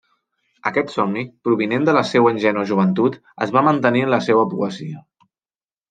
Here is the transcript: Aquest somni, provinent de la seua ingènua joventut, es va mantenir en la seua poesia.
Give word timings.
Aquest 0.69 0.93
somni, 0.93 1.25
provinent 1.49 1.85
de 1.89 1.95
la 1.99 2.03
seua 2.13 2.33
ingènua 2.37 2.65
joventut, 2.73 3.21
es 3.47 3.57
va 3.59 3.67
mantenir 3.71 4.03
en 4.09 4.15
la 4.19 4.23
seua 4.31 4.49
poesia. 4.57 5.07